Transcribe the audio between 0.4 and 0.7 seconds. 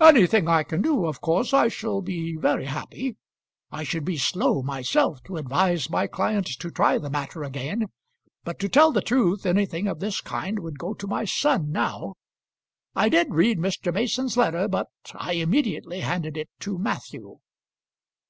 I